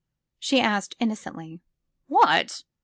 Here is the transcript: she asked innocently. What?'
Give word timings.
she 0.39 0.59
asked 0.59 0.95
innocently. 0.99 1.61
What?' 2.07 2.63